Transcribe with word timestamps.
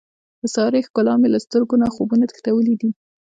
د 0.41 0.43
سارې 0.55 0.79
ښکلا 0.87 1.13
مې 1.21 1.29
له 1.33 1.39
سترګو 1.45 1.75
نه 1.81 1.87
خوبونه 1.95 2.23
تښتولي 2.31 2.75
دي. 2.81 2.89